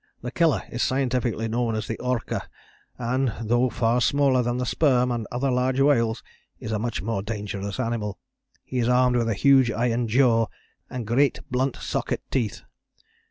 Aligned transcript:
The 0.23 0.31
Killer 0.31 0.63
is 0.71 0.81
scientifically 0.81 1.47
known 1.47 1.75
as 1.75 1.85
the 1.85 1.99
Orca, 1.99 2.49
and, 2.97 3.35
though 3.39 3.69
far 3.69 4.01
smaller 4.01 4.41
than 4.41 4.57
the 4.57 4.65
sperm 4.65 5.11
and 5.11 5.27
other 5.31 5.51
large 5.51 5.79
whales, 5.79 6.23
is 6.59 6.71
a 6.71 6.79
much 6.79 7.03
more 7.03 7.21
dangerous 7.21 7.79
animal. 7.79 8.17
He 8.63 8.79
is 8.79 8.89
armed 8.89 9.15
with 9.15 9.29
a 9.29 9.35
huge 9.35 9.69
iron 9.69 10.07
jaw 10.07 10.47
and 10.89 11.05
great 11.05 11.41
blunt 11.51 11.75
socket 11.75 12.23
teeth. 12.31 12.63